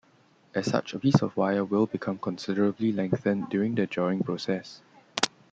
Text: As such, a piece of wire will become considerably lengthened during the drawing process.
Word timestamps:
As 0.55 0.65
such, 0.65 0.95
a 0.95 0.99
piece 0.99 1.21
of 1.21 1.37
wire 1.37 1.63
will 1.63 1.85
become 1.85 2.17
considerably 2.17 2.91
lengthened 2.91 3.49
during 3.51 3.75
the 3.75 3.85
drawing 3.85 4.23
process. 4.23 4.81